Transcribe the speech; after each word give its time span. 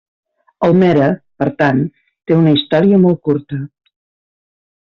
Almere, 0.67 1.09
per 1.43 1.47
tant, 1.59 1.83
té 2.31 2.39
una 2.39 2.57
història 2.57 3.01
molt 3.07 3.23
curta. 3.29 3.63